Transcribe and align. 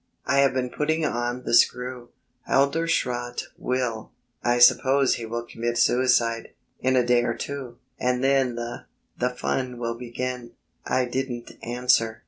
I 0.25 0.39
have 0.39 0.55
been 0.55 0.71
putting 0.71 1.05
on 1.05 1.43
the 1.43 1.53
screw. 1.53 2.09
Halderschrodt 2.49 3.43
will... 3.55 4.09
I 4.43 4.57
suppose 4.57 5.13
he 5.17 5.27
will 5.27 5.43
commit 5.43 5.77
suicide, 5.77 6.53
in 6.79 6.95
a 6.95 7.05
day 7.05 7.23
or 7.23 7.35
two. 7.35 7.77
And 7.99 8.23
then 8.23 8.55
the 8.55 8.85
the 9.19 9.29
fun 9.29 9.77
will 9.77 9.93
begin." 9.93 10.53
I 10.87 11.05
didn't 11.05 11.51
answer. 11.61 12.19